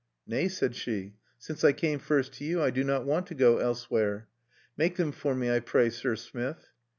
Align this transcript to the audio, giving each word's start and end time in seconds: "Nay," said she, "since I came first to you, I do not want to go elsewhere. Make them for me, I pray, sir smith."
"Nay," 0.25 0.47
said 0.47 0.75
she, 0.75 1.13
"since 1.37 1.63
I 1.63 1.73
came 1.73 1.99
first 1.99 2.33
to 2.33 2.43
you, 2.43 2.59
I 2.59 2.71
do 2.71 2.83
not 2.83 3.05
want 3.05 3.27
to 3.27 3.35
go 3.35 3.59
elsewhere. 3.59 4.29
Make 4.75 4.95
them 4.95 5.11
for 5.11 5.35
me, 5.35 5.51
I 5.51 5.59
pray, 5.59 5.91
sir 5.91 6.15
smith." 6.15 6.71